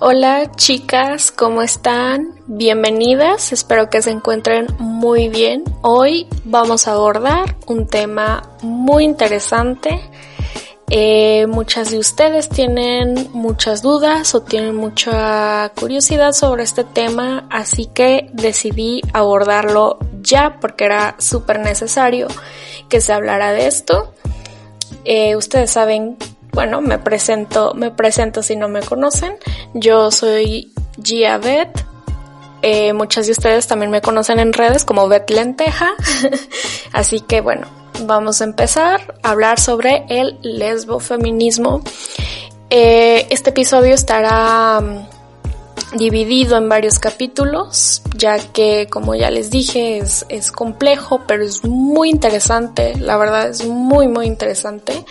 Hola 0.00 0.52
chicas, 0.54 1.32
¿cómo 1.32 1.60
están? 1.60 2.40
Bienvenidas, 2.46 3.52
espero 3.52 3.90
que 3.90 4.00
se 4.00 4.12
encuentren 4.12 4.68
muy 4.78 5.28
bien. 5.28 5.64
Hoy 5.82 6.28
vamos 6.44 6.86
a 6.86 6.92
abordar 6.92 7.56
un 7.66 7.88
tema 7.88 8.48
muy 8.62 9.02
interesante. 9.02 10.00
Eh, 10.88 11.48
muchas 11.48 11.90
de 11.90 11.98
ustedes 11.98 12.48
tienen 12.48 13.28
muchas 13.32 13.82
dudas 13.82 14.36
o 14.36 14.42
tienen 14.42 14.76
mucha 14.76 15.72
curiosidad 15.74 16.30
sobre 16.30 16.62
este 16.62 16.84
tema, 16.84 17.48
así 17.50 17.86
que 17.86 18.30
decidí 18.32 19.02
abordarlo 19.12 19.98
ya 20.22 20.60
porque 20.60 20.84
era 20.84 21.16
súper 21.18 21.58
necesario 21.58 22.28
que 22.88 23.00
se 23.00 23.12
hablara 23.12 23.50
de 23.50 23.66
esto. 23.66 24.14
Eh, 25.04 25.34
ustedes 25.34 25.72
saben 25.72 26.16
bueno, 26.52 26.80
me 26.80 26.98
presento, 26.98 27.74
me 27.74 27.90
presento 27.90 28.42
si 28.42 28.56
no 28.56 28.68
me 28.68 28.80
conocen. 28.80 29.34
Yo 29.74 30.10
soy 30.10 30.72
Gia 31.02 31.38
Beth. 31.38 31.84
Eh, 32.62 32.92
muchas 32.92 33.26
de 33.26 33.32
ustedes 33.32 33.68
también 33.68 33.90
me 33.90 34.00
conocen 34.00 34.40
en 34.40 34.52
redes 34.52 34.84
como 34.84 35.08
Beth 35.08 35.30
Lenteja. 35.30 35.90
Así 36.92 37.20
que 37.20 37.40
bueno, 37.40 37.66
vamos 38.06 38.40
a 38.40 38.44
empezar 38.44 39.14
a 39.22 39.30
hablar 39.30 39.60
sobre 39.60 40.04
el 40.08 40.38
lesbofeminismo. 40.42 41.82
Eh, 42.70 43.26
este 43.30 43.50
episodio 43.50 43.94
estará 43.94 44.80
mm, 44.80 45.96
dividido 45.96 46.56
en 46.56 46.68
varios 46.68 46.98
capítulos, 46.98 48.02
ya 48.16 48.38
que 48.38 48.88
como 48.90 49.14
ya 49.14 49.30
les 49.30 49.50
dije 49.50 49.98
es 49.98 50.52
complejo, 50.52 51.22
pero 51.26 51.44
es 51.44 51.64
muy 51.64 52.10
interesante, 52.10 52.96
la 52.96 53.16
verdad 53.16 53.48
es 53.48 53.64
muy 53.64 54.08
muy 54.08 54.26
interesante. 54.26 55.04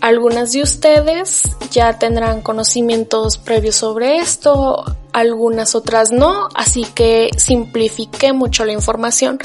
Algunas 0.00 0.52
de 0.52 0.62
ustedes 0.62 1.42
ya 1.70 1.98
tendrán 1.98 2.40
conocimientos 2.40 3.36
previos 3.36 3.74
sobre 3.74 4.18
esto, 4.18 4.84
algunas 5.12 5.74
otras 5.74 6.12
no, 6.12 6.48
así 6.54 6.84
que 6.84 7.30
simplifiqué 7.36 8.32
mucho 8.32 8.64
la 8.64 8.72
información 8.72 9.38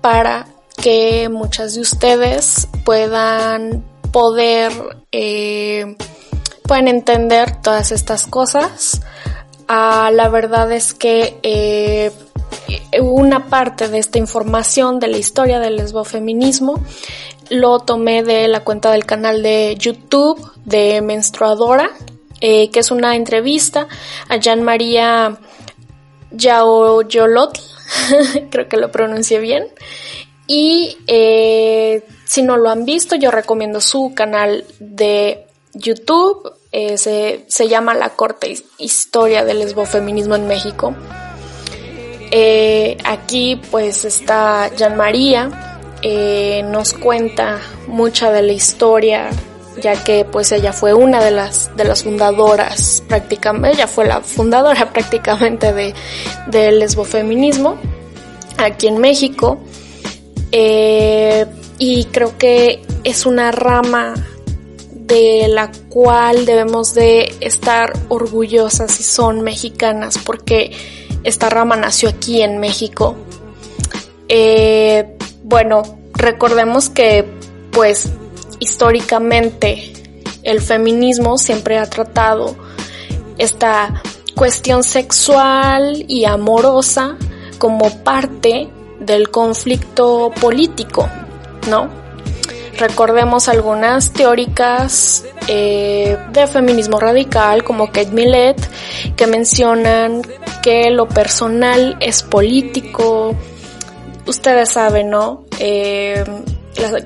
para 0.00 0.46
que 0.76 1.28
muchas 1.28 1.74
de 1.74 1.82
ustedes 1.82 2.68
puedan 2.84 3.84
poder, 4.10 4.72
eh, 5.12 5.96
puedan 6.64 6.88
entender 6.88 7.62
todas 7.62 7.92
estas 7.92 8.26
cosas. 8.26 9.00
Ah, 9.68 10.10
la 10.12 10.28
verdad 10.28 10.72
es 10.72 10.94
que 10.94 11.38
eh, 11.44 12.10
una 13.00 13.46
parte 13.46 13.88
de 13.88 13.98
esta 13.98 14.18
información 14.18 14.98
de 14.98 15.08
la 15.08 15.18
historia 15.18 15.60
del 15.60 15.76
lesbofeminismo 15.76 16.80
lo 17.52 17.80
tomé 17.80 18.22
de 18.22 18.48
la 18.48 18.60
cuenta 18.60 18.90
del 18.92 19.04
canal 19.04 19.42
de 19.42 19.76
YouTube 19.78 20.52
de 20.64 21.02
Menstruadora, 21.02 21.90
eh, 22.40 22.70
que 22.70 22.80
es 22.80 22.90
una 22.90 23.14
entrevista 23.14 23.88
a 24.28 24.36
Jean 24.36 24.62
María 24.62 25.38
Yaoyolotl, 26.30 27.60
creo 28.50 28.68
que 28.68 28.78
lo 28.78 28.90
pronuncié 28.90 29.38
bien. 29.38 29.68
Y 30.46 30.96
eh, 31.06 32.02
si 32.24 32.42
no 32.42 32.56
lo 32.56 32.70
han 32.70 32.86
visto, 32.86 33.16
yo 33.16 33.30
recomiendo 33.30 33.82
su 33.82 34.12
canal 34.14 34.64
de 34.80 35.44
YouTube. 35.74 36.54
Eh, 36.72 36.96
se, 36.96 37.44
se, 37.48 37.68
llama 37.68 37.92
La 37.92 38.10
Corte 38.10 38.56
Historia 38.78 39.44
del 39.44 39.58
Lesbofeminismo 39.58 40.36
en 40.36 40.46
México. 40.46 40.94
aquí 43.04 43.60
pues 43.70 44.06
está 44.06 44.74
Jean 44.74 44.96
María, 44.96 45.71
eh, 46.02 46.64
nos 46.64 46.94
cuenta 46.94 47.60
mucha 47.86 48.32
de 48.32 48.42
la 48.42 48.52
historia, 48.52 49.30
ya 49.80 50.02
que 50.02 50.24
pues 50.24 50.50
ella 50.52 50.72
fue 50.72 50.94
una 50.94 51.22
de 51.22 51.30
las, 51.30 51.74
de 51.76 51.84
las 51.84 52.02
fundadoras 52.02 53.02
prácticamente, 53.08 53.76
ella 53.76 53.86
fue 53.86 54.06
la 54.06 54.20
fundadora 54.20 54.90
prácticamente 54.92 55.72
de, 55.72 55.94
del 56.48 56.80
lesbofeminismo 56.80 57.76
aquí 58.58 58.88
en 58.88 58.98
México. 58.98 59.60
Eh, 60.50 61.46
y 61.78 62.04
creo 62.06 62.36
que 62.36 62.82
es 63.04 63.24
una 63.24 63.50
rama 63.50 64.14
de 64.90 65.46
la 65.48 65.70
cual 65.88 66.46
debemos 66.46 66.94
de 66.94 67.34
estar 67.40 67.92
orgullosas 68.08 68.92
si 68.92 69.02
son 69.02 69.40
mexicanas 69.40 70.18
porque 70.18 70.72
esta 71.24 71.48
rama 71.48 71.76
nació 71.76 72.08
aquí 72.08 72.42
en 72.42 72.58
México. 72.58 73.16
Eh, 74.28 75.16
bueno, 75.52 75.82
recordemos 76.14 76.88
que 76.88 77.26
pues 77.72 78.10
históricamente 78.58 79.92
el 80.42 80.62
feminismo 80.62 81.36
siempre 81.36 81.76
ha 81.76 81.84
tratado 81.90 82.56
esta 83.36 84.02
cuestión 84.34 84.82
sexual 84.82 86.06
y 86.08 86.24
amorosa 86.24 87.18
como 87.58 88.02
parte 88.02 88.70
del 88.98 89.28
conflicto 89.28 90.32
político, 90.40 91.06
¿no? 91.68 91.90
Recordemos 92.78 93.46
algunas 93.50 94.10
teóricas 94.14 95.26
eh, 95.48 96.16
de 96.32 96.46
feminismo 96.46 96.98
radical 96.98 97.62
como 97.62 97.88
Kate 97.88 98.12
Millett 98.12 98.58
que 99.16 99.26
mencionan 99.26 100.22
que 100.62 100.90
lo 100.90 101.06
personal 101.08 101.98
es 102.00 102.22
político, 102.22 103.36
ustedes 104.26 104.70
saben, 104.70 105.10
¿no? 105.10 105.44
Eh, 105.58 106.24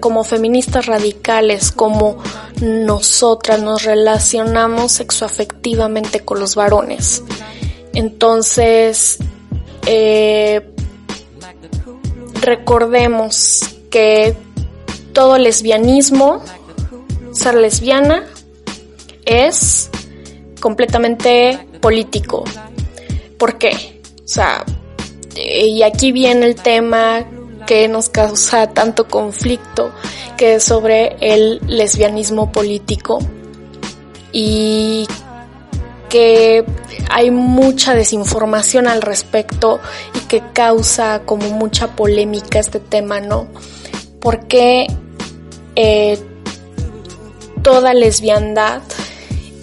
como 0.01 0.25
feministas 0.25 0.87
radicales, 0.87 1.73
como 1.73 2.19
nosotras 2.61 3.61
nos 3.61 3.83
relacionamos 3.85 4.93
sexoafectivamente 4.93 6.21
con 6.21 6.41
los 6.41 6.55
varones. 6.55 7.23
Entonces, 7.95 9.19
eh, 9.87 10.71
recordemos 12.41 13.61
que 13.91 14.37
todo 15.13 15.39
lesbianismo, 15.39 16.43
ser 17.33 17.55
lesbiana, 17.55 18.25
es 19.25 19.91
completamente 20.61 21.59
político. 21.81 22.45
¿Por 23.39 23.59
qué? 23.59 24.01
O 24.25 24.29
sea, 24.29 24.65
y 25.37 25.83
aquí 25.83 26.13
viene 26.13 26.47
el 26.47 26.55
tema 26.55 27.25
que 27.67 27.89
nos 27.89 28.09
causa 28.09 28.69
tanto 28.69 29.09
conflicto, 29.09 29.93
que 30.37 30.55
es 30.55 30.65
sobre 30.65 31.17
el 31.21 31.61
lesbianismo 31.67 32.53
político 32.53 33.19
y 34.33 35.07
que 36.09 36.65
hay 37.11 37.31
mucha 37.31 37.95
desinformación 37.95 38.87
al 38.87 39.03
respecto 39.03 39.81
y 40.15 40.21
que 40.27 40.43
causa 40.53 41.23
como 41.25 41.51
mucha 41.51 41.97
polémica 41.97 42.61
este 42.61 42.81
tema, 42.81 43.21
¿no? 43.21 43.49
Porque 44.21 44.87
eh, 45.75 46.19
toda 47.63 47.95
lesbiandad 47.95 48.83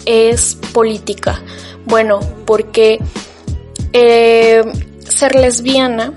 es 0.04 0.58
política. 0.72 1.42
Bueno, 1.86 2.20
porque 2.44 2.98
eh, 3.92 4.62
ser 5.14 5.34
lesbiana 5.34 6.12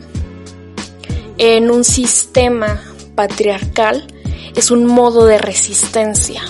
en 1.37 1.69
un 1.71 1.83
sistema 1.83 2.81
patriarcal 3.15 4.07
es 4.55 4.71
un 4.71 4.85
modo 4.85 5.25
de 5.25 5.37
resistencia, 5.37 6.41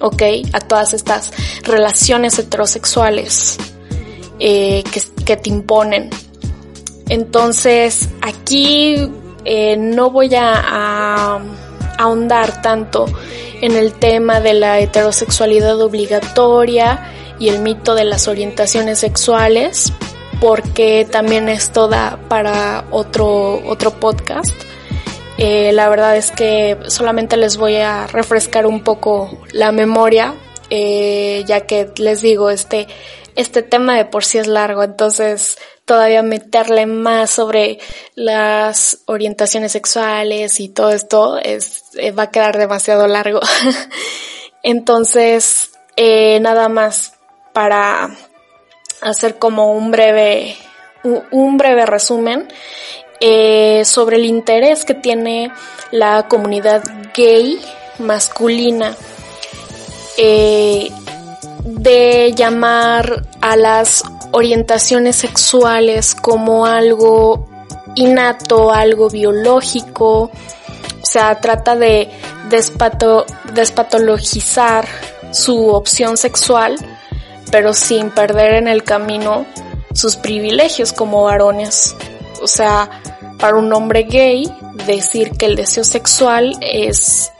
¿ok? 0.00 0.22
A 0.52 0.60
todas 0.60 0.94
estas 0.94 1.32
relaciones 1.62 2.38
heterosexuales 2.38 3.58
eh, 4.38 4.82
que, 5.24 5.36
te 5.36 5.50
imponen. 5.50 6.08
Entonces, 7.08 8.08
aquí 8.22 9.10
eh, 9.44 9.76
no 9.76 10.10
voy 10.10 10.34
a 10.34 11.38
ahondar 11.98 12.62
tanto 12.62 13.06
en 13.60 13.72
el 13.72 13.92
tema 13.92 14.40
de 14.40 14.54
la 14.54 14.78
heterosexualidad 14.78 15.80
obligatoria 15.80 17.12
y 17.38 17.48
el 17.48 17.60
mito 17.60 17.94
de 17.94 18.04
las 18.04 18.28
orientaciones 18.28 19.00
sexuales, 19.00 19.92
porque 20.40 21.06
también 21.10 21.48
es 21.48 21.70
toda 21.70 22.18
para 22.28 22.84
otro, 22.90 23.60
otro 23.66 23.90
podcast. 23.92 24.54
Eh, 25.36 25.72
la 25.72 25.88
verdad 25.88 26.16
es 26.16 26.30
que 26.30 26.76
solamente 26.88 27.36
les 27.36 27.56
voy 27.56 27.76
a 27.76 28.06
refrescar 28.08 28.66
un 28.66 28.82
poco 28.82 29.38
la 29.52 29.70
memoria, 29.70 30.34
eh, 30.70 31.44
ya 31.46 31.60
que 31.60 31.90
les 31.96 32.22
digo, 32.22 32.50
este, 32.50 32.88
este 33.36 33.62
tema 33.62 33.96
de 33.96 34.04
por 34.04 34.24
sí 34.24 34.38
es 34.38 34.48
largo, 34.48 34.82
entonces 34.82 35.58
todavía 35.84 36.22
meterle 36.22 36.86
más 36.86 37.30
sobre 37.30 37.78
las 38.16 39.02
orientaciones 39.06 39.72
sexuales 39.72 40.58
y 40.58 40.68
todo 40.68 40.90
esto 40.90 41.38
es, 41.38 41.84
eh, 41.96 42.10
va 42.10 42.24
a 42.24 42.30
quedar 42.30 42.58
demasiado 42.58 43.06
largo. 43.06 43.40
entonces, 44.62 45.70
nada 46.40 46.68
más 46.68 47.14
para 47.52 48.10
hacer 49.00 49.38
como 49.38 49.72
un 49.72 49.90
breve, 49.90 50.56
un 51.30 51.56
breve 51.56 51.86
resumen 51.86 52.48
eh, 53.20 53.82
sobre 53.84 54.16
el 54.16 54.24
interés 54.24 54.84
que 54.84 54.94
tiene 54.94 55.50
la 55.90 56.26
comunidad 56.28 56.82
gay 57.14 57.60
masculina 57.98 58.94
eh, 60.16 60.90
de 61.64 62.32
llamar 62.34 63.24
a 63.40 63.56
las 63.56 64.02
orientaciones 64.32 65.16
sexuales 65.16 66.14
como 66.14 66.66
algo 66.66 67.48
innato, 67.94 68.72
algo 68.72 69.08
biológico, 69.08 70.22
o 70.22 71.06
sea, 71.06 71.40
trata 71.40 71.74
de 71.74 72.08
despato, 72.48 73.26
despatologizar 73.52 74.86
su 75.32 75.68
opción 75.68 76.16
sexual, 76.16 76.76
pero 77.50 77.72
sin 77.72 78.10
perder 78.10 78.54
en 78.54 78.68
el 78.68 78.84
camino 78.84 79.46
sus 79.94 80.16
privilegios 80.16 80.92
como 80.92 81.24
varones. 81.24 81.96
O 82.40 82.46
sea, 82.46 82.88
para 83.38 83.56
un 83.56 83.72
hombre 83.72 84.04
gay, 84.04 84.52
decir 84.86 85.32
que 85.32 85.46
el 85.46 85.56
deseo 85.56 85.84
sexual 85.84 86.56
es 86.60 87.32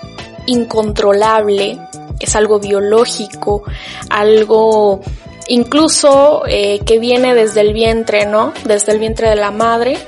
incontrolable, 0.46 1.78
es 2.18 2.36
algo 2.36 2.58
biológico, 2.58 3.62
algo 4.10 5.00
incluso 5.48 6.42
eh, 6.46 6.80
que 6.84 6.98
viene 6.98 7.34
desde 7.34 7.60
el 7.60 7.72
vientre, 7.72 8.26
¿no? 8.26 8.52
Desde 8.64 8.92
el 8.92 8.98
vientre 8.98 9.28
de 9.28 9.36
la 9.36 9.50
madre. 9.50 9.98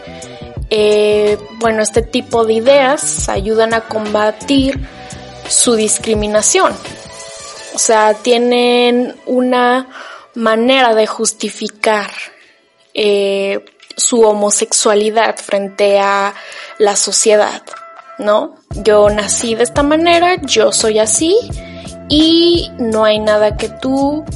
Eh, 0.71 1.37
bueno, 1.59 1.83
este 1.83 2.03
tipo 2.03 2.45
de 2.45 2.55
ideas 2.55 3.29
ayudan 3.29 3.75
a 3.75 3.83
combatir 3.83 4.81
su 5.49 5.75
discriminación. 5.75 6.73
Sea, 7.81 8.13
tienen 8.13 9.17
una 9.25 9.89
manera 10.35 10.95
de 10.95 11.07
justificar 11.07 12.11
eh, 12.93 13.65
su 13.97 14.21
homosexualidad 14.21 15.37
frente 15.39 15.99
a 15.99 16.35
la 16.77 16.95
sociedad, 16.95 17.63
¿no? 18.19 18.57
Yo 18.85 19.09
nací 19.09 19.55
de 19.55 19.63
esta 19.63 19.83
manera, 19.83 20.37
yo 20.43 20.73
soy 20.73 20.99
así 20.99 21.35
y 22.11 22.71
no 22.79 23.05
hay 23.05 23.19
nada 23.19 23.57
que 23.57 23.71
tú 23.71 24.27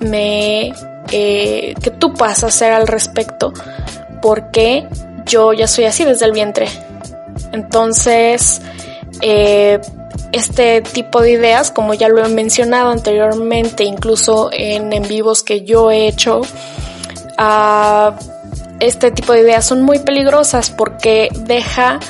me 0.00 0.72
eh, 1.12 1.74
que 1.80 1.90
tú 2.00 2.12
puedas 2.14 2.42
hacer 2.42 2.72
al 2.72 2.88
respecto 2.88 3.52
porque 4.20 4.88
yo 5.24 5.52
ya 5.52 5.68
soy 5.68 5.84
así 5.84 6.04
desde 6.04 6.26
el 6.26 6.32
vientre. 6.32 6.66
Entonces, 7.52 8.60
eh, 9.20 9.80
este 10.32 10.82
tipo 10.82 11.20
de 11.20 11.32
ideas, 11.32 11.70
como 11.70 11.94
ya 11.94 12.08
lo 12.08 12.24
he 12.24 12.28
mencionado 12.28 12.90
anteriormente, 12.90 13.84
incluso 13.84 14.50
en 14.52 14.92
en 14.92 15.06
vivos 15.08 15.42
que 15.42 15.62
yo 15.62 15.90
he 15.90 16.06
hecho, 16.06 16.40
uh, 16.40 18.12
este 18.80 19.10
tipo 19.10 19.32
de 19.32 19.40
ideas 19.40 19.64
son 19.64 19.82
muy 19.82 19.98
peligrosas 19.98 20.70
porque 20.70 21.28
deja 21.32 22.00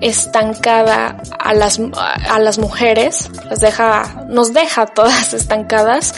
estancada 0.00 1.22
a 1.38 1.54
las, 1.54 1.80
a 1.94 2.38
las 2.38 2.58
mujeres, 2.58 3.30
las 3.48 3.60
deja, 3.60 4.26
nos 4.28 4.52
deja 4.52 4.86
todas 4.86 5.32
estancadas, 5.34 6.14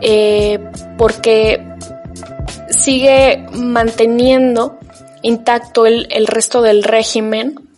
eh, 0.00 0.58
porque 0.96 1.66
sigue 2.70 3.46
manteniendo 3.52 4.78
intacto 5.22 5.84
el, 5.84 6.06
el 6.10 6.26
resto 6.26 6.62
del 6.62 6.82
régimen 6.82 7.68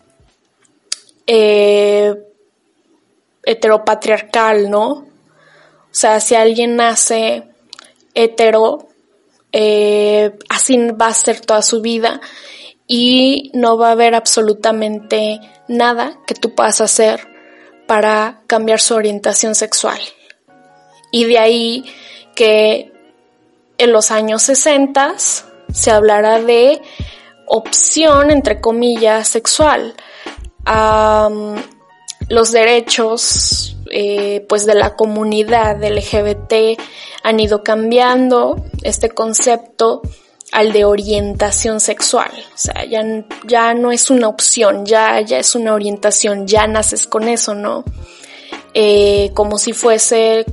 eh, 1.27 2.15
heteropatriarcal, 3.43 4.71
¿no? 4.71 4.89
O 4.91 5.94
sea, 5.94 6.21
si 6.21 6.35
alguien 6.35 6.77
nace 6.77 7.44
hetero, 8.15 8.89
eh, 9.53 10.33
así 10.49 10.79
va 10.91 11.09
a 11.09 11.15
ser 11.15 11.41
toda 11.41 11.62
su 11.62 11.83
vida 11.83 12.21
y 12.87 13.50
no 13.55 13.77
va 13.77 13.89
a 13.89 13.93
haber 13.93 14.15
absolutamente 14.15 15.41
nada 15.69 16.19
que 16.27 16.35
tú 16.35 16.55
puedas 16.55 16.81
hacer 16.81 17.29
para 17.87 18.43
cambiar 18.47 18.81
su 18.81 18.94
orientación 18.94 19.55
sexual. 19.55 20.00
Y 21.11 21.25
de 21.25 21.39
ahí 21.39 21.85
que 22.35 22.93
en 23.79 23.93
los 23.93 24.11
años 24.11 24.43
60 24.43 25.15
se 25.19 25.91
hablará 25.91 26.41
de 26.41 26.81
opción, 27.47 28.31
entre 28.31 28.61
comillas, 28.61 29.29
sexual. 29.29 29.94
Los 32.32 32.50
derechos 32.50 33.76
eh, 33.90 34.46
pues 34.49 34.64
de 34.64 34.75
la 34.75 34.96
comunidad 34.96 35.84
LGBT 35.84 36.81
han 37.23 37.40
ido 37.40 37.62
cambiando 37.62 38.56
este 38.82 39.11
concepto 39.11 40.00
al 40.50 40.73
de 40.73 40.87
orientación 40.87 41.79
sexual. 41.79 42.31
O 42.55 42.56
sea, 42.56 42.87
ya, 42.87 43.02
ya 43.46 43.75
no 43.75 43.93
es 43.93 44.08
una 44.08 44.29
opción, 44.29 44.87
ya, 44.87 45.20
ya 45.20 45.38
es 45.40 45.55
una 45.55 45.75
orientación, 45.75 46.46
ya 46.46 46.67
naces 46.67 47.06
con 47.06 47.29
eso, 47.29 47.55
¿no? 47.55 47.84
Eh, 48.73 49.31
como 49.34 49.58
si 49.58 49.75
fuese, 49.75 50.46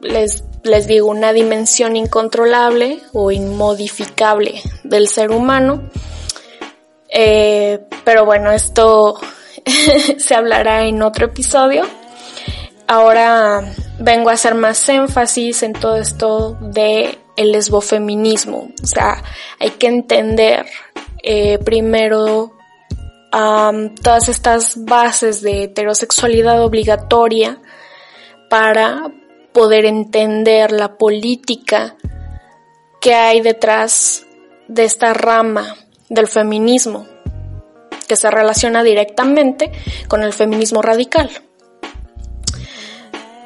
les, 0.00 0.44
les 0.62 0.86
digo, 0.86 1.08
una 1.08 1.34
dimensión 1.34 1.94
incontrolable 1.94 3.00
o 3.12 3.30
inmodificable 3.30 4.62
del 4.82 5.08
ser 5.08 5.30
humano. 5.30 5.90
Eh, 7.10 7.80
pero 8.02 8.24
bueno, 8.24 8.50
esto 8.50 9.20
se 10.18 10.34
hablará 10.34 10.84
en 10.86 11.02
otro 11.02 11.26
episodio. 11.26 11.84
Ahora 12.86 13.62
vengo 13.98 14.30
a 14.30 14.34
hacer 14.34 14.54
más 14.54 14.88
énfasis 14.88 15.62
en 15.62 15.72
todo 15.74 15.96
esto 15.96 16.56
de 16.60 17.18
lesbofeminismo. 17.36 18.70
O 18.82 18.86
sea, 18.86 19.22
hay 19.58 19.70
que 19.70 19.88
entender 19.88 20.66
eh, 21.22 21.58
primero 21.58 22.52
todas 23.30 24.28
estas 24.30 24.84
bases 24.84 25.42
de 25.42 25.64
heterosexualidad 25.64 26.62
obligatoria 26.62 27.60
para 28.48 29.12
poder 29.52 29.84
entender 29.84 30.72
la 30.72 30.96
política 30.96 31.96
que 33.00 33.14
hay 33.14 33.42
detrás 33.42 34.26
de 34.66 34.84
esta 34.84 35.12
rama 35.12 35.76
del 36.08 36.26
feminismo 36.26 37.06
que 38.08 38.16
se 38.16 38.30
relaciona 38.30 38.82
directamente 38.82 39.70
con 40.08 40.22
el 40.22 40.32
feminismo 40.32 40.82
radical. 40.82 41.30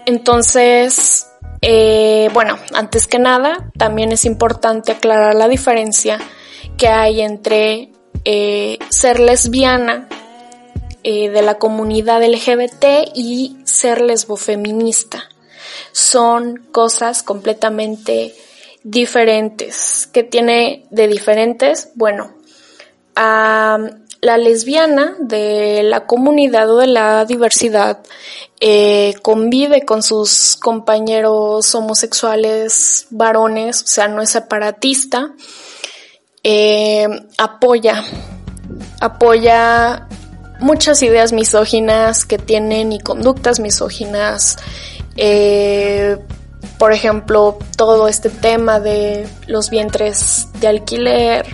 Entonces, 0.06 1.26
eh, 1.60 2.28
bueno, 2.32 2.58
antes 2.74 3.06
que 3.06 3.18
nada, 3.18 3.70
también 3.78 4.10
es 4.12 4.24
importante 4.24 4.92
aclarar 4.92 5.34
la 5.34 5.48
diferencia 5.48 6.18
que 6.76 6.88
hay 6.88 7.20
entre 7.20 7.92
eh, 8.24 8.78
ser 8.88 9.20
lesbiana 9.20 10.08
eh, 11.04 11.30
de 11.30 11.42
la 11.42 11.54
comunidad 11.54 12.22
LGBT 12.24 13.10
y 13.14 13.58
ser 13.64 14.00
lesbofeminista. 14.00 15.28
Son 15.92 16.66
cosas 16.72 17.22
completamente 17.22 18.34
diferentes. 18.82 20.08
¿Qué 20.12 20.22
tiene 20.22 20.86
de 20.90 21.08
diferentes? 21.08 21.90
Bueno, 21.94 22.34
la 24.22 24.38
lesbiana 24.38 25.16
de 25.18 25.82
la 25.82 26.06
comunidad 26.06 26.70
o 26.70 26.78
de 26.78 26.86
la 26.86 27.24
diversidad 27.24 27.98
eh, 28.60 29.14
convive 29.20 29.84
con 29.84 30.04
sus 30.04 30.56
compañeros 30.56 31.74
homosexuales 31.74 33.08
varones, 33.10 33.82
o 33.82 33.86
sea, 33.86 34.06
no 34.06 34.22
es 34.22 34.30
separatista, 34.30 35.32
eh, 36.44 37.08
apoya, 37.36 38.04
apoya 39.00 40.06
muchas 40.60 41.02
ideas 41.02 41.32
misóginas 41.32 42.24
que 42.24 42.38
tienen 42.38 42.92
y 42.92 43.00
conductas 43.00 43.58
misóginas, 43.58 44.56
eh, 45.16 46.16
por 46.78 46.92
ejemplo, 46.92 47.58
todo 47.76 48.06
este 48.06 48.30
tema 48.30 48.78
de 48.78 49.28
los 49.48 49.68
vientres 49.68 50.46
de 50.60 50.68
alquiler, 50.68 51.44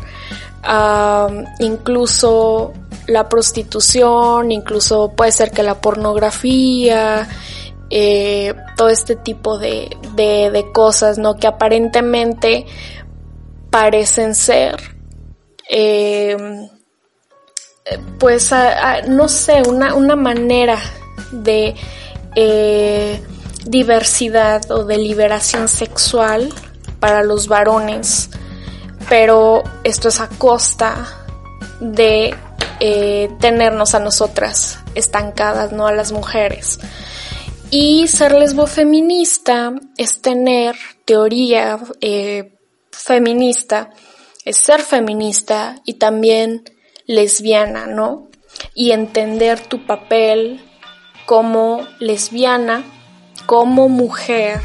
incluso 1.60 2.72
la 3.06 3.28
prostitución, 3.28 4.52
incluso 4.52 5.12
puede 5.16 5.32
ser 5.32 5.50
que 5.50 5.62
la 5.62 5.80
pornografía, 5.80 7.28
eh, 7.90 8.54
todo 8.76 8.90
este 8.90 9.16
tipo 9.16 9.58
de, 9.58 9.88
de, 10.14 10.66
cosas, 10.72 11.18
¿no? 11.18 11.36
Que 11.36 11.46
aparentemente 11.46 12.66
parecen 13.70 14.34
ser, 14.34 14.76
eh, 15.70 16.36
pues, 18.18 18.50
no 19.08 19.28
sé, 19.28 19.62
una, 19.66 19.94
una 19.94 20.16
manera 20.16 20.78
de 21.32 21.74
eh, 22.36 23.22
diversidad 23.64 24.70
o 24.70 24.84
de 24.84 24.98
liberación 24.98 25.68
sexual 25.68 26.52
para 27.00 27.22
los 27.22 27.48
varones 27.48 28.28
pero 29.08 29.62
esto 29.84 30.08
es 30.08 30.20
a 30.20 30.28
costa 30.28 31.06
de 31.80 32.34
eh, 32.80 33.28
tenernos 33.40 33.94
a 33.94 34.00
nosotras 34.00 34.78
estancadas, 34.94 35.72
no 35.72 35.86
a 35.86 35.92
las 35.92 36.12
mujeres. 36.12 36.78
Y 37.70 38.08
ser 38.08 38.32
lesbofeminista 38.32 39.72
es 39.96 40.20
tener 40.20 40.76
teoría 41.04 41.78
eh, 42.00 42.54
feminista, 42.90 43.90
es 44.44 44.56
ser 44.56 44.82
feminista 44.82 45.76
y 45.84 45.94
también 45.94 46.64
lesbiana, 47.06 47.86
¿no? 47.86 48.28
Y 48.74 48.92
entender 48.92 49.60
tu 49.60 49.86
papel 49.86 50.60
como 51.26 51.86
lesbiana, 52.00 52.84
como 53.46 53.88
mujer 53.88 54.60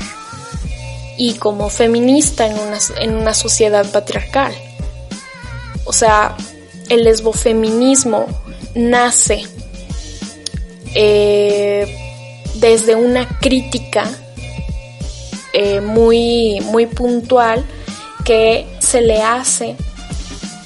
y 1.17 1.35
como 1.35 1.69
feminista 1.69 2.47
en 2.47 2.57
una, 2.59 2.77
en 2.99 3.15
una 3.15 3.33
sociedad 3.33 3.85
patriarcal. 3.91 4.53
O 5.85 5.93
sea, 5.93 6.35
el 6.89 7.03
lesbofeminismo 7.03 8.27
nace 8.75 9.43
eh, 10.95 11.97
desde 12.55 12.95
una 12.95 13.27
crítica 13.39 14.09
eh, 15.53 15.81
muy, 15.81 16.61
muy 16.61 16.85
puntual 16.87 17.65
que 18.25 18.65
se 18.79 19.01
le 19.01 19.21
hace 19.21 19.75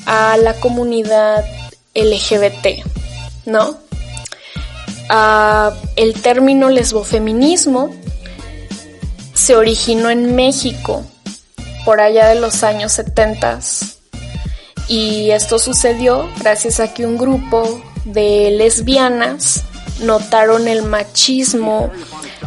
a 0.05 0.37
la 0.37 0.53
comunidad 0.59 1.43
LGBT, 1.93 2.85
¿no? 3.45 3.77
Ah, 5.09 5.73
el 5.95 6.21
término 6.21 6.69
lesbofeminismo 6.69 7.93
se 9.47 9.55
originó 9.55 10.09
en 10.09 10.35
México 10.35 11.05
por 11.85 12.01
allá 12.01 12.27
de 12.27 12.35
los 12.37 12.63
años 12.63 12.91
70 12.91 13.59
y 14.89 15.31
esto 15.31 15.57
sucedió 15.57 16.29
gracias 16.37 16.81
a 16.81 16.93
que 16.93 17.05
un 17.05 17.17
grupo 17.17 17.81
de 18.03 18.51
lesbianas 18.51 19.63
notaron 20.01 20.67
el 20.67 20.83
machismo, 20.83 21.89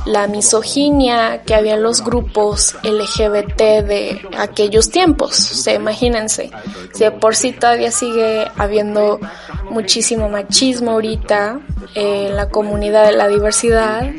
la 0.04 0.26
misoginia 0.26 1.40
que 1.47 1.54
había 1.54 1.76
en 1.76 1.85
los 1.85 2.04
grupos 2.04 2.76
LGBT 2.83 3.83
de 3.83 4.21
aquellos 4.37 4.90
tiempos. 4.90 5.52
O 5.52 5.54
sea, 5.54 5.73
imagínense, 5.73 6.50
si 6.92 7.04
de 7.04 7.12
por 7.12 7.35
sí 7.35 7.52
todavía 7.52 7.92
sigue 7.92 8.47
habiendo 8.59 9.21
muchísimo 9.71 10.28
machismo 10.28 10.90
ahorita 10.90 11.61
en 11.95 12.37
la 12.37 12.50
comunidad 12.50 13.07
de 13.07 13.12
la 13.12 13.26
diversidad, 13.26 14.11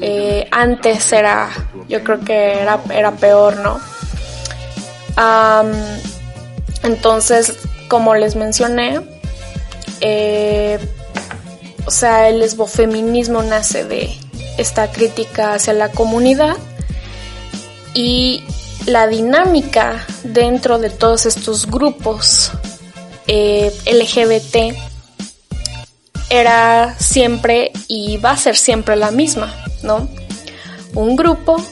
eh, 0.00 0.48
antes 0.50 1.12
era, 1.12 1.48
yo 1.88 2.02
creo 2.02 2.20
que 2.20 2.60
era, 2.60 2.80
era 2.90 3.12
peor, 3.12 3.56
¿no? 3.56 3.80
entonces, 6.82 7.54
como 7.88 8.14
les 8.16 8.34
mencioné, 8.34 9.00
eh, 10.00 10.78
o 11.86 11.90
sea, 11.90 12.28
el 12.28 12.40
lesbofeminismo 12.40 13.42
nace 13.42 13.84
de 13.84 14.12
esta 14.58 14.90
crítica 14.90 15.54
hacia 15.54 15.72
la 15.72 15.90
comunidad 15.90 16.56
y 17.94 18.42
la 18.86 19.06
dinámica 19.06 20.04
dentro 20.24 20.78
de 20.78 20.90
todos 20.90 21.26
estos 21.26 21.66
grupos 21.66 22.52
eh, 23.26 23.72
LGBT 23.86 24.76
era 26.28 26.94
siempre 26.98 27.72
y 27.88 28.16
va 28.18 28.32
a 28.32 28.36
ser 28.36 28.56
siempre 28.56 28.96
la 28.96 29.10
misma, 29.10 29.54
¿no? 29.82 30.08
Un 30.94 31.16
grupo 31.16 31.64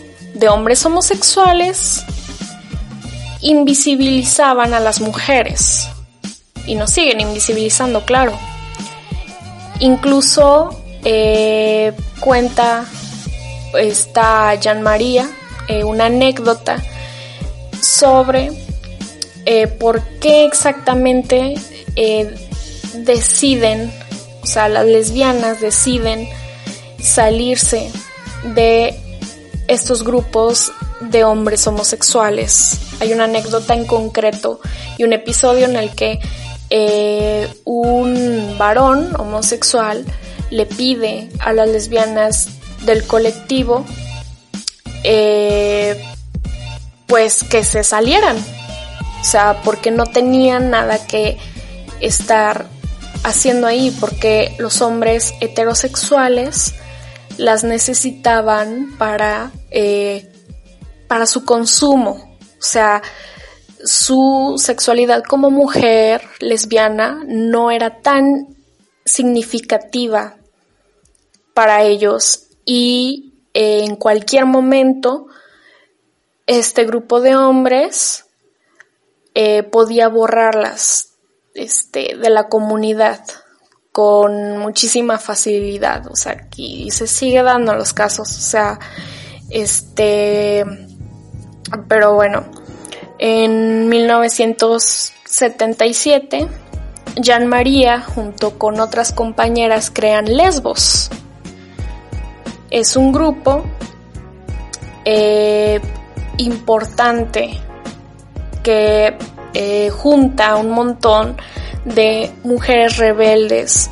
de 0.42 0.48
hombres 0.48 0.84
homosexuales 0.84 2.04
invisibilizaban 3.42 4.74
a 4.74 4.80
las 4.80 5.00
mujeres. 5.00 5.86
Y 6.66 6.74
nos 6.74 6.90
siguen 6.90 7.20
invisibilizando, 7.20 8.04
claro. 8.04 8.36
Incluso 9.78 10.82
eh, 11.04 11.92
cuenta 12.18 12.84
esta 13.78 14.56
Jean 14.56 14.82
María 14.82 15.30
eh, 15.68 15.84
una 15.84 16.06
anécdota 16.06 16.82
sobre 17.80 18.50
eh, 19.46 19.68
por 19.68 20.02
qué 20.18 20.44
exactamente 20.44 21.54
deciden, 22.94 23.92
o 24.42 24.46
sea, 24.46 24.68
las 24.68 24.86
lesbianas 24.86 25.60
deciden 25.60 26.28
salirse 26.98 27.92
de 28.54 29.01
estos 29.72 30.04
grupos 30.04 30.72
de 31.00 31.24
hombres 31.24 31.66
homosexuales. 31.66 32.78
Hay 33.00 33.12
una 33.12 33.24
anécdota 33.24 33.74
en 33.74 33.86
concreto 33.86 34.60
y 34.98 35.04
un 35.04 35.12
episodio 35.12 35.66
en 35.66 35.76
el 35.76 35.94
que 35.94 36.20
eh, 36.70 37.48
un 37.64 38.56
varón 38.58 39.14
homosexual 39.18 40.04
le 40.50 40.66
pide 40.66 41.30
a 41.40 41.52
las 41.52 41.68
lesbianas 41.68 42.48
del 42.84 43.06
colectivo 43.06 43.84
eh, 45.04 46.02
pues 47.06 47.42
que 47.44 47.64
se 47.64 47.84
salieran, 47.84 48.36
o 49.20 49.24
sea, 49.24 49.60
porque 49.62 49.90
no 49.90 50.06
tenían 50.06 50.70
nada 50.70 51.06
que 51.06 51.36
estar 52.00 52.66
haciendo 53.24 53.66
ahí, 53.66 53.90
porque 54.00 54.54
los 54.58 54.80
hombres 54.80 55.34
heterosexuales 55.40 56.74
las 57.38 57.64
necesitaban 57.64 58.96
para, 58.98 59.52
eh, 59.70 60.30
para 61.08 61.26
su 61.26 61.44
consumo, 61.44 62.36
o 62.58 62.62
sea, 62.62 63.02
su 63.84 64.54
sexualidad 64.58 65.24
como 65.24 65.50
mujer 65.50 66.22
lesbiana 66.40 67.22
no 67.26 67.70
era 67.70 68.00
tan 68.00 68.56
significativa 69.04 70.36
para 71.54 71.82
ellos 71.82 72.46
y 72.64 73.34
eh, 73.54 73.84
en 73.84 73.96
cualquier 73.96 74.46
momento 74.46 75.26
este 76.46 76.84
grupo 76.84 77.20
de 77.20 77.34
hombres 77.34 78.26
eh, 79.34 79.62
podía 79.62 80.08
borrarlas 80.08 81.14
este, 81.54 82.16
de 82.16 82.30
la 82.30 82.48
comunidad 82.48 83.24
con 83.92 84.58
muchísima 84.58 85.18
facilidad. 85.18 86.10
O 86.10 86.16
sea, 86.16 86.32
aquí 86.32 86.90
se 86.90 87.06
sigue 87.06 87.42
dando 87.42 87.74
los 87.74 87.92
casos. 87.92 88.30
O 88.30 88.40
sea, 88.40 88.80
este, 89.50 90.64
pero 91.88 92.14
bueno, 92.14 92.46
en 93.18 93.88
1977, 93.88 96.48
Jean 97.16 97.46
María, 97.46 98.00
junto 98.00 98.58
con 98.58 98.80
otras 98.80 99.12
compañeras, 99.12 99.90
crean 99.90 100.24
Lesbos. 100.24 101.10
Es 102.70 102.96
un 102.96 103.12
grupo 103.12 103.64
eh, 105.04 105.78
importante 106.38 107.60
que 108.62 109.18
eh, 109.52 109.90
junta 109.90 110.56
un 110.56 110.70
montón 110.70 111.36
de 111.84 112.30
mujeres 112.44 112.96
rebeldes 112.96 113.90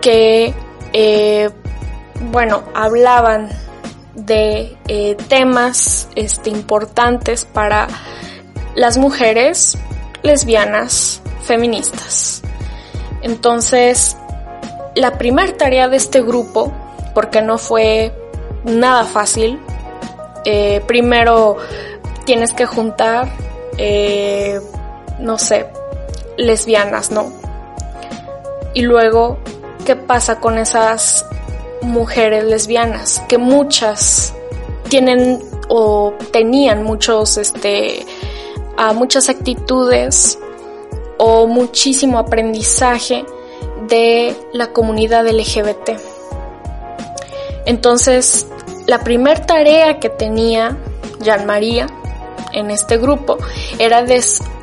que, 0.00 0.54
eh, 0.92 1.50
bueno, 2.30 2.64
hablaban 2.74 3.48
de 4.14 4.76
temas 5.28 6.08
este, 6.14 6.50
importantes 6.50 7.44
para 7.44 7.88
las 8.74 8.98
mujeres 8.98 9.76
lesbianas 10.22 11.20
feministas. 11.42 12.42
Entonces, 13.22 14.16
la 14.94 15.18
primera 15.18 15.56
tarea 15.56 15.88
de 15.88 15.96
este 15.96 16.22
grupo, 16.22 16.72
porque 17.14 17.42
no 17.42 17.58
fue 17.58 18.12
nada 18.64 19.04
fácil, 19.04 19.60
eh, 20.44 20.82
primero 20.86 21.56
tienes 22.24 22.52
que 22.52 22.66
juntar, 22.66 23.28
eh, 23.78 24.60
no 25.18 25.38
sé, 25.38 25.66
lesbianas, 26.36 27.10
¿no? 27.10 27.32
Y 28.74 28.82
luego, 28.82 29.38
¿qué 29.84 29.96
pasa 29.96 30.40
con 30.40 30.58
esas 30.58 31.24
mujeres 31.82 32.44
lesbianas? 32.44 33.22
Que 33.28 33.38
muchas 33.38 34.34
tienen 34.88 35.40
o 35.68 36.14
tenían 36.32 36.82
muchos, 36.82 37.36
este, 37.36 38.04
a 38.76 38.92
muchas 38.92 39.28
actitudes 39.28 40.38
o 41.18 41.46
muchísimo 41.46 42.18
aprendizaje 42.18 43.24
de 43.88 44.34
la 44.52 44.72
comunidad 44.72 45.26
LGBT. 45.26 45.98
Entonces, 47.66 48.46
la 48.86 49.00
primera 49.00 49.44
tarea 49.46 50.00
que 50.00 50.08
tenía 50.08 50.76
Jean 51.20 51.46
María 51.46 51.86
en 52.52 52.70
este 52.70 52.98
grupo 52.98 53.38
era 53.78 54.02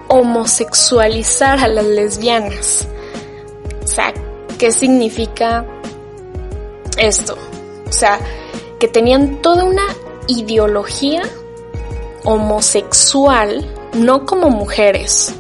deshomosexualizar 0.10 1.60
a 1.60 1.68
las 1.68 1.86
lesbianas. 1.86 2.88
O 3.84 3.88
sea, 3.88 4.14
¿qué 4.58 4.72
significa 4.72 5.66
esto? 6.98 7.38
O 7.88 7.92
sea, 7.92 8.20
que 8.80 8.88
tenían 8.88 9.42
toda 9.42 9.64
una 9.64 9.86
ideología 10.28 11.22
homosexual 12.24 13.66
no 13.94 14.26
como 14.26 14.50
mujeres, 14.50 15.34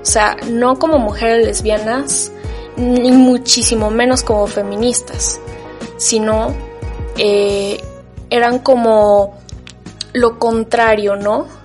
o 0.00 0.04
sea, 0.04 0.36
no 0.48 0.78
como 0.78 0.98
mujeres 0.98 1.44
lesbianas, 1.44 2.32
ni 2.76 3.10
muchísimo 3.10 3.90
menos 3.90 4.22
como 4.22 4.46
feministas, 4.46 5.40
sino 5.98 6.54
eh, 7.18 7.82
eran 8.30 8.60
como 8.60 9.34
lo 10.12 10.38
contrario, 10.38 11.16
¿no? 11.16 11.57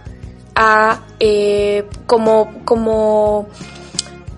A 0.56 1.02
eh, 1.20 1.88
como, 2.06 2.54
como 2.66 3.48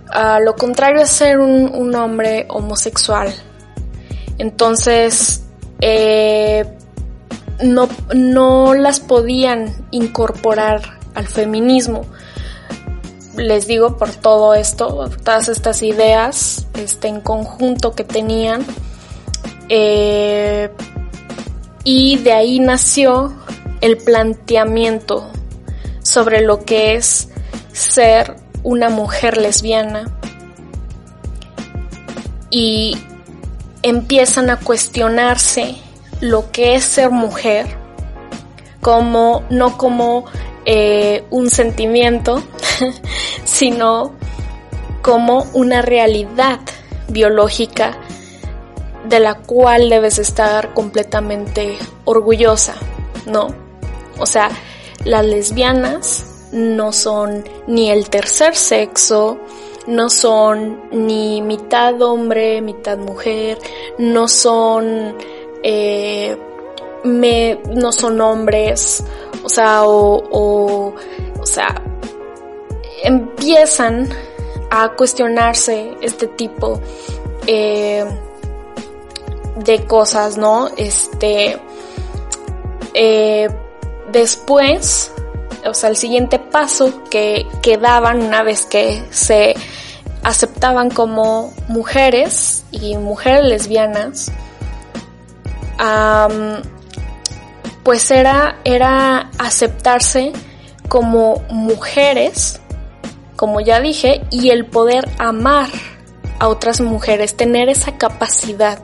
a 0.09 0.39
lo 0.39 0.55
contrario 0.55 1.01
a 1.01 1.05
ser 1.05 1.39
un, 1.39 1.93
hombre 1.95 2.45
homosexual. 2.49 3.33
Entonces, 4.37 5.43
eh, 5.81 6.65
no, 7.63 7.89
no 8.13 8.73
las 8.73 8.99
podían 8.99 9.87
incorporar 9.91 10.81
al 11.15 11.27
feminismo. 11.27 12.05
Les 13.35 13.67
digo 13.67 13.97
por 13.97 14.11
todo 14.11 14.53
esto, 14.53 15.09
todas 15.23 15.49
estas 15.49 15.81
ideas 15.83 16.67
este, 16.75 17.09
en 17.09 17.19
conjunto 17.19 17.93
que 17.93 18.03
tenían. 18.05 18.65
Eh, 19.67 20.69
y 21.83 22.17
de 22.19 22.31
ahí 22.31 22.59
nació 22.59 23.33
el 23.81 23.97
planteamiento 23.97 25.29
sobre 26.15 26.39
lo 26.39 26.63
que 26.63 26.95
es 26.95 27.27
ser 27.73 28.37
una 28.63 28.87
mujer 28.87 29.35
lesbiana 29.35 30.05
y 32.49 32.97
empiezan 33.83 34.49
a 34.49 34.55
cuestionarse 34.55 35.75
lo 36.21 36.53
que 36.53 36.75
es 36.75 36.85
ser 36.85 37.11
mujer 37.11 37.67
como 38.79 39.43
no 39.49 39.77
como 39.77 40.23
eh, 40.63 41.25
un 41.31 41.49
sentimiento 41.49 42.41
sino 43.43 44.13
como 45.01 45.47
una 45.51 45.81
realidad 45.81 46.61
biológica 47.09 47.97
de 49.09 49.19
la 49.19 49.35
cual 49.35 49.89
debes 49.89 50.17
estar 50.17 50.73
completamente 50.73 51.77
orgullosa, 52.05 52.75
¿no? 53.25 53.49
O 54.17 54.25
sea, 54.25 54.49
las 55.05 55.25
lesbianas 55.25 56.25
no 56.51 56.91
son 56.91 57.43
ni 57.67 57.89
el 57.89 58.09
tercer 58.09 58.55
sexo, 58.55 59.37
no 59.87 60.09
son 60.09 60.89
ni 60.91 61.41
mitad 61.41 62.01
hombre, 62.01 62.61
mitad 62.61 62.97
mujer, 62.97 63.57
no 63.97 64.27
son, 64.27 65.15
eh, 65.63 66.35
me, 67.03 67.59
no 67.69 67.91
son 67.91 68.19
hombres, 68.19 69.03
o 69.43 69.49
sea, 69.49 69.83
o, 69.85 70.23
o, 70.31 70.93
o 71.39 71.45
sea, 71.45 71.81
empiezan 73.03 74.09
a 74.71 74.89
cuestionarse 74.95 75.93
este 76.01 76.27
tipo 76.27 76.81
eh, 77.45 78.03
de 79.57 79.85
cosas, 79.85 80.37
¿no? 80.37 80.69
Este, 80.75 81.59
eh, 82.93 83.49
después, 84.11 85.11
o 85.65 85.73
sea, 85.73 85.89
el 85.89 85.97
siguiente 85.97 86.39
paso 86.39 87.03
que, 87.09 87.47
que 87.61 87.77
daban 87.77 88.21
una 88.21 88.43
vez 88.43 88.65
que 88.65 89.03
se 89.11 89.55
aceptaban 90.23 90.89
como 90.89 91.53
mujeres 91.67 92.65
y 92.71 92.97
mujeres 92.97 93.45
lesbianas, 93.45 94.31
pues 97.83 98.09
era, 98.09 98.57
era 98.63 99.29
aceptarse 99.37 100.33
como 100.89 101.43
mujeres, 101.49 102.59
como 103.35 103.61
ya 103.61 103.79
dije, 103.79 104.21
y 104.31 104.49
el 104.49 104.65
poder 104.65 105.07
amar 105.19 105.69
a 106.39 106.47
otras 106.47 106.81
mujeres, 106.81 107.37
tener 107.37 107.69
esa 107.69 107.97
capacidad 107.97 108.79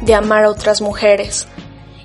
de 0.00 0.14
amar 0.14 0.44
a 0.44 0.50
otras 0.50 0.80
mujeres. 0.80 1.48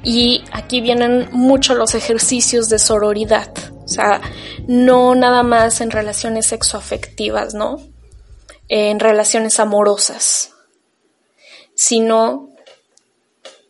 Y 0.05 0.43
aquí 0.51 0.81
vienen 0.81 1.29
mucho 1.31 1.73
los 1.73 1.95
ejercicios 1.95 2.69
de 2.69 2.77
sororidad, 2.77 3.51
o 3.83 3.87
sea, 3.87 4.21
no 4.67 5.15
nada 5.15 5.41
más 5.41 5.81
en 5.81 5.89
relaciones 5.89 6.45
sexoafectivas, 6.45 7.55
¿no? 7.55 7.81
En 8.69 8.99
relaciones 8.99 9.59
amorosas, 9.59 10.51
sino 11.73 12.49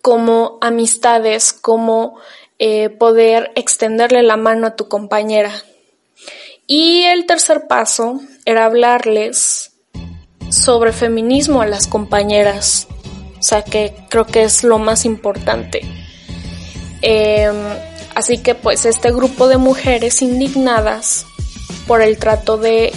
como 0.01 0.58
amistades, 0.60 1.54
como 1.54 2.20
eh, 2.60 2.89
poder 2.89 3.54
extenderle 3.56 4.22
la 4.22 4.36
mano 4.36 4.68
a 4.68 4.75
tu 4.75 4.89
compañera. 4.89 5.54
Y 6.68 7.04
el 7.04 7.25
tercer 7.25 7.68
paso 7.68 8.20
era 8.44 8.65
hablarles 8.65 9.72
sobre 10.50 10.92
feminismo 10.92 11.62
a 11.62 11.66
las 11.66 11.88
compañeras, 11.88 12.88
o 13.40 13.42
sea 13.42 13.64
que 13.64 13.96
creo 14.09 14.25
que 14.25 14.44
es 14.44 14.66
lo 14.66 14.79
más 14.79 15.05
importante. 15.05 16.04
Em, 17.07 17.55
así 18.15 18.39
que 18.39 18.55
pues 18.55 18.83
este 18.87 19.11
grupo 19.11 19.48
de 19.48 19.57
mujeres 19.57 20.24
indignadas 20.24 21.27
por 21.85 22.01
el 22.01 22.18
trato 22.18 22.57
de 22.57 22.91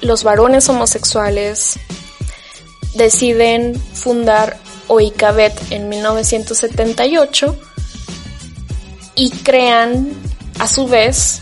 los 0.00 0.24
varones 0.24 0.68
homosexuales 0.68 1.78
deciden 2.94 3.80
fundar 3.92 4.56
Oikabet 4.88 5.54
en 5.70 5.88
1978 5.88 7.56
y 9.14 9.30
crean 9.30 10.08
a 10.58 10.66
su 10.66 10.88
vez 10.88 11.40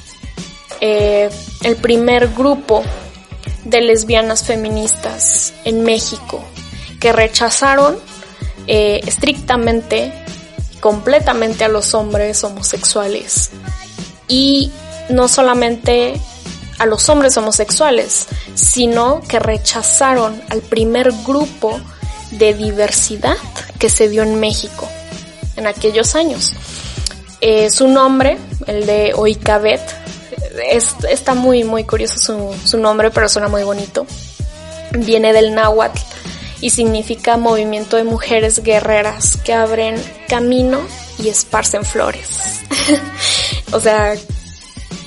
eh, 0.82 1.30
el 1.62 1.76
primer 1.76 2.28
grupo 2.28 2.82
de 3.64 3.80
lesbianas 3.80 4.44
feministas 4.44 5.54
en 5.64 5.82
México 5.82 6.44
que 7.00 7.10
rechazaron 7.10 7.96
eh, 8.66 9.00
estrictamente, 9.06 10.12
completamente 10.82 11.64
a 11.64 11.68
los 11.68 11.94
hombres 11.94 12.42
homosexuales. 12.42 13.50
Y 14.26 14.72
no 15.10 15.28
solamente 15.28 16.20
a 16.80 16.86
los 16.86 17.08
hombres 17.08 17.36
homosexuales, 17.36 18.26
sino 18.56 19.20
que 19.20 19.38
rechazaron 19.38 20.42
al 20.50 20.60
primer 20.60 21.12
grupo 21.24 21.80
de 22.32 22.52
diversidad 22.54 23.36
que 23.78 23.88
se 23.88 24.08
dio 24.08 24.24
en 24.24 24.40
México 24.40 24.88
en 25.56 25.68
aquellos 25.68 26.16
años. 26.16 26.52
Eh, 27.40 27.70
su 27.70 27.86
nombre, 27.86 28.38
el 28.66 28.84
de 28.84 29.12
Oikabet, 29.14 29.80
está 31.08 31.34
muy, 31.34 31.62
muy 31.62 31.84
curioso 31.84 32.18
su, 32.18 32.68
su 32.68 32.78
nombre, 32.78 33.12
pero 33.12 33.28
suena 33.28 33.46
muy 33.46 33.62
bonito. 33.62 34.04
Viene 34.90 35.32
del 35.32 35.54
náhuatl 35.54 36.11
y 36.62 36.70
significa 36.70 37.36
movimiento 37.36 37.96
de 37.96 38.04
mujeres 38.04 38.62
guerreras 38.62 39.36
que 39.44 39.52
abren 39.52 39.96
camino 40.28 40.80
y 41.18 41.28
esparcen 41.28 41.84
flores. 41.84 42.60
o 43.72 43.80
sea, 43.80 44.14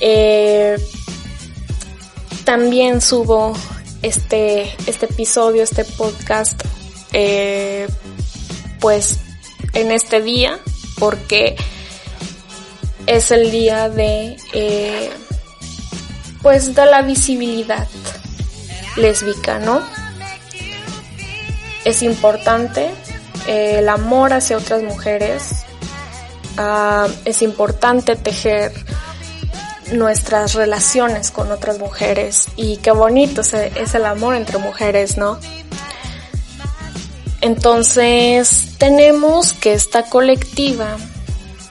eh, 0.01 0.77
también 2.43 2.99
subo 2.99 3.53
este, 4.01 4.75
este 4.85 5.05
episodio, 5.05 5.63
este 5.63 5.85
podcast, 5.85 6.61
eh, 7.13 7.87
pues 8.81 9.17
en 9.73 9.91
este 9.91 10.21
día, 10.21 10.59
porque 10.99 11.55
es 13.07 13.31
el 13.31 13.49
día 13.49 13.87
de, 13.87 14.35
eh, 14.51 15.09
pues 16.41 16.75
de 16.75 16.85
la 16.85 17.01
visibilidad 17.01 17.87
lésbica, 18.97 19.57
¿no? 19.59 19.81
Es 21.85 22.01
importante 22.01 22.89
eh, 23.47 23.77
el 23.79 23.89
amor 23.89 24.33
hacia 24.33 24.57
otras 24.57 24.81
mujeres, 24.81 25.65
ah, 26.57 27.07
es 27.23 27.41
importante 27.41 28.15
tejer 28.15 28.73
nuestras 29.93 30.55
relaciones 30.55 31.29
con 31.29 31.51
otras 31.51 31.77
mujeres 31.77 32.47
y 32.55 32.77
qué 32.77 32.89
bonito 32.91 33.41
es, 33.41 33.95
el 33.95 34.05
amor 34.05 34.35
entre 34.35 34.57
mujeres, 34.57 35.17
¿no? 35.17 35.39
Entonces 37.41 38.75
tenemos 38.79 39.53
que 39.53 39.73
esta 39.73 40.09
colectiva 40.09 40.97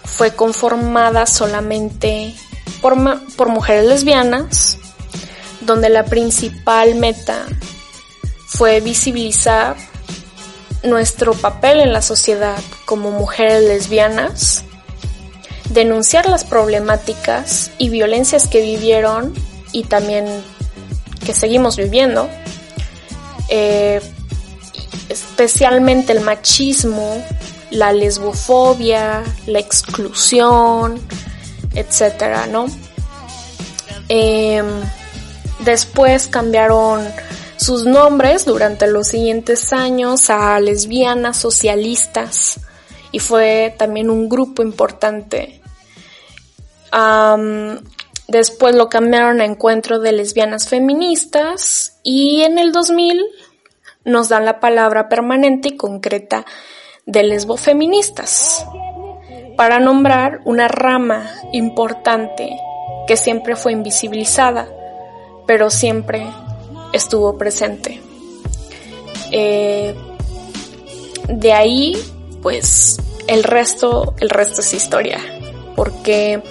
fue 0.04 0.32
conformada 0.36 1.26
solamente 1.26 2.36
por, 2.80 2.94
por 3.34 3.48
mujeres 3.48 3.86
lesbianas, 3.86 4.78
donde 5.62 5.88
la 5.88 6.04
principal 6.04 6.94
meta 6.94 7.46
fue 8.46 8.80
visibilizar 8.80 9.74
nuestro 10.84 11.34
papel 11.34 11.80
en 11.80 11.92
la 11.92 12.02
sociedad 12.02 12.58
como 12.84 13.10
mujeres 13.10 13.62
lesbianas, 13.64 14.64
denunciar 15.70 16.28
las 16.28 16.44
problemáticas 16.44 17.70
y 17.78 17.88
violencias 17.88 18.46
que 18.46 18.60
vivieron 18.60 19.34
y 19.72 19.84
también 19.84 20.26
que 21.24 21.32
seguimos 21.32 21.76
viviendo, 21.76 22.28
eh, 23.48 24.00
especialmente 25.08 26.12
el 26.12 26.20
machismo, 26.20 27.22
la 27.70 27.92
lesbofobia, 27.92 29.22
la 29.46 29.58
exclusión, 29.58 31.00
etcétera, 31.74 32.46
¿no? 32.46 32.66
Em, 34.08 34.66
después 35.60 36.28
cambiaron 36.28 37.04
sus 37.64 37.86
nombres 37.86 38.44
durante 38.44 38.86
los 38.86 39.08
siguientes 39.08 39.72
años 39.72 40.28
a 40.28 40.60
lesbianas 40.60 41.38
socialistas 41.38 42.60
y 43.10 43.20
fue 43.20 43.74
también 43.78 44.10
un 44.10 44.28
grupo 44.28 44.62
importante. 44.62 45.62
después 48.28 48.74
lo 48.74 48.90
cambiaron 48.90 49.40
a 49.40 49.46
Encuentro 49.46 49.98
de 49.98 50.12
Lesbianas 50.12 50.68
Feministas 50.68 51.98
y 52.02 52.42
en 52.42 52.58
el 52.58 52.70
2000 52.70 53.24
nos 54.04 54.28
dan 54.28 54.44
la 54.44 54.60
palabra 54.60 55.08
permanente 55.08 55.68
y 55.68 55.76
concreta 55.78 56.44
de 57.06 57.22
lesbofeministas. 57.22 58.66
para 59.56 59.78
nombrar 59.78 60.40
una 60.44 60.68
rama 60.68 61.30
importante 61.52 62.58
que 63.06 63.16
siempre 63.16 63.54
fue 63.54 63.72
invisibilizada, 63.72 64.68
pero 65.46 65.70
siempre 65.70 66.26
estuvo 66.94 67.36
presente. 67.36 68.00
Eh, 69.30 69.94
de 71.28 71.52
ahí, 71.52 71.96
pues, 72.42 72.98
el 73.26 73.42
resto, 73.42 74.14
el 74.20 74.30
resto 74.30 74.60
es 74.60 74.72
historia, 74.74 75.18
porque 75.74 76.42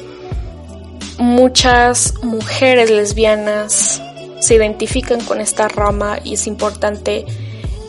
muchas 1.18 2.16
mujeres 2.24 2.90
lesbianas 2.90 4.02
se 4.40 4.56
identifican 4.56 5.22
con 5.22 5.40
esta 5.40 5.68
rama 5.68 6.20
y 6.24 6.34
es 6.34 6.48
importante 6.48 7.26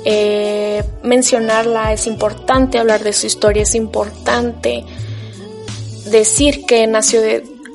eh, 0.05 0.85
mencionarla, 1.03 1.93
es 1.93 2.07
importante 2.07 2.79
hablar 2.79 3.03
de 3.03 3.13
su 3.13 3.27
historia, 3.27 3.63
es 3.63 3.75
importante 3.75 4.85
decir 6.07 6.67
que 6.67 6.87
nació 6.87 7.21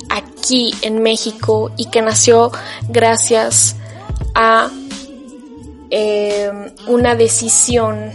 aquí 0.10 0.74
en 0.84 1.02
México 1.02 1.72
y 1.76 1.90
que 1.90 2.02
nació 2.02 2.52
gracias 2.88 3.76
a 4.36 4.70
eh, 5.90 6.52
una 6.88 7.16
decisión 7.16 8.12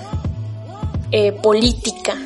eh, 1.11 1.33
política 1.33 2.17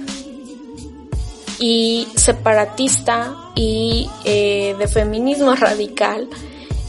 y 1.58 2.06
separatista 2.14 3.34
y 3.54 4.08
de 4.24 4.88
feminismo 4.88 5.56
radical 5.56 6.28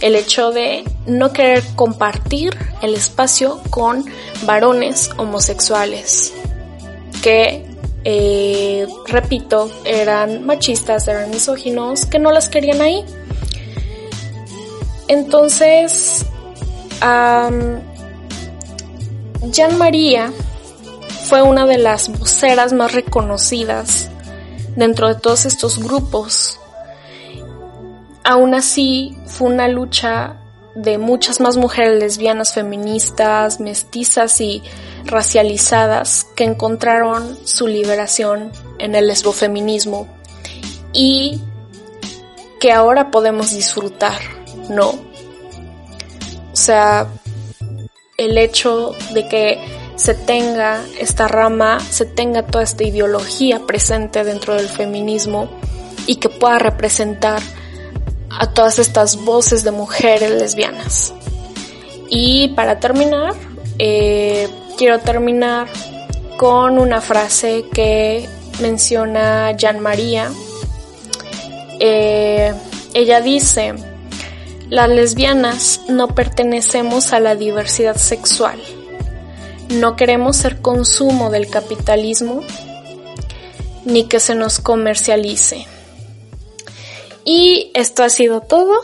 el 0.02 0.16
hecho 0.16 0.52
de 0.52 0.84
no 1.08 1.34
querer 1.34 1.64
compartir 1.76 2.56
el 2.82 2.94
espacio 2.94 3.60
con 3.72 4.06
varones 4.46 5.10
homosexuales 5.18 6.34
que, 7.22 7.66
eh, 8.06 8.88
repito, 9.08 9.70
eran 9.84 10.46
machistas, 10.46 11.08
eran 11.08 11.30
misóginos, 11.30 12.06
que 12.06 12.20
no 12.20 12.32
las 12.32 12.50
querían 12.50 12.82
ahí. 12.82 13.04
Entonces, 15.08 16.26
um, 17.02 17.80
Jean 19.52 19.78
María 19.78 20.32
fue 21.26 21.42
una 21.42 21.66
de 21.66 21.78
las 21.78 22.10
voceras 22.10 22.74
más 22.74 22.94
reconocidas 22.94 24.10
dentro 24.76 25.08
de 25.08 25.16
todos 25.16 25.46
estos 25.46 25.80
grupos 25.80 26.60
aún 28.30 28.54
así 28.54 29.18
fue 29.26 29.50
una 29.50 29.68
lucha 29.68 30.38
de 30.76 31.00
muchas 31.00 31.40
más 31.40 31.58
mujeres 31.58 32.00
lesbianas, 32.00 32.54
feministas, 32.54 33.60
mestizas 33.60 34.40
y 34.40 34.62
racializadas 35.06 36.28
que 36.36 36.44
encontraron 36.44 37.38
su 37.44 37.66
liberación 37.66 38.52
en 38.78 38.94
el 38.94 39.08
lesbofeminismo 39.08 40.08
y 40.94 41.42
que 42.60 42.72
ahora 42.72 43.10
podemos 43.10 43.52
disfrutar, 43.52 44.20
¿no? 44.70 44.94
Sea, 46.70 47.08
el 48.16 48.38
hecho 48.38 48.94
de 49.16 49.28
que 49.28 49.58
se 49.96 50.14
tenga 50.14 50.84
esta 51.00 51.28
rama, 51.28 51.80
se 51.80 52.06
tenga 52.06 52.46
toda 52.46 52.64
esta 52.64 52.84
ideología 52.84 53.62
presente 53.66 54.24
dentro 54.24 54.54
del 54.54 54.70
feminismo 54.70 55.50
y 56.06 56.18
que 56.18 56.30
pueda 56.30 56.60
representar 56.60 57.42
a 58.30 58.54
todas 58.54 58.78
estas 58.78 59.16
voces 59.26 59.64
de 59.64 59.72
mujeres 59.72 60.30
lesbianas. 60.30 61.12
Y 62.08 62.50
para 62.50 62.80
terminar, 62.80 63.34
eh, 63.80 64.48
quiero 64.78 65.00
terminar 65.00 65.68
con 66.38 66.78
una 66.78 67.02
frase 67.02 67.66
que 67.74 68.30
menciona 68.62 69.54
Jean 69.54 69.80
María. 69.80 70.30
Eh, 71.80 72.54
ella 72.94 73.22
dice, 73.22 73.74
las 74.70 74.90
lesbianas 74.90 75.82
no 75.88 76.14
pertenecemos 76.14 77.14
a 77.14 77.20
la 77.20 77.36
diversidad 77.36 77.98
sexual. 77.98 78.62
No 79.70 79.96
queremos 79.96 80.38
ser 80.38 80.62
consumo 80.62 81.32
del 81.32 81.50
capitalismo 81.50 82.44
ni 83.86 84.08
que 84.08 84.20
se 84.20 84.36
nos 84.36 84.60
comercialice. 84.60 85.66
Y 87.26 87.72
esto 87.74 88.04
ha 88.04 88.10
sido 88.10 88.42
todo. 88.42 88.82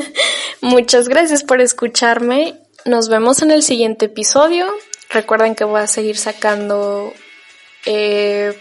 Muchas 0.60 1.08
gracias 1.08 1.44
por 1.44 1.60
escucharme. 1.60 2.58
Nos 2.84 3.08
vemos 3.08 3.42
en 3.42 3.50
el 3.50 3.62
siguiente 3.62 4.06
episodio. 4.06 4.66
Recuerden 5.10 5.54
que 5.54 5.64
voy 5.64 5.80
a 5.80 5.86
seguir 5.86 6.16
sacando 6.16 7.12
eh, 7.86 8.58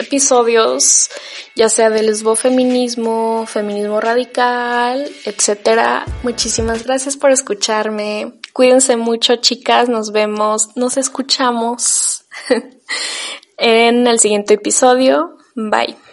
episodios, 0.00 1.10
ya 1.54 1.68
sea 1.68 1.90
del 1.90 2.06
lesbofeminismo, 2.06 3.46
feminismo 3.46 4.00
radical, 4.00 5.08
etcétera. 5.24 6.04
Muchísimas 6.22 6.84
gracias 6.84 7.16
por 7.16 7.30
escucharme. 7.30 8.32
Cuídense 8.52 8.96
mucho, 8.96 9.36
chicas. 9.36 9.88
Nos 9.88 10.12
vemos, 10.12 10.76
nos 10.76 10.96
escuchamos 10.96 12.24
en 13.58 14.06
el 14.06 14.18
siguiente 14.18 14.54
episodio. 14.54 15.36
Bye. 15.54 16.09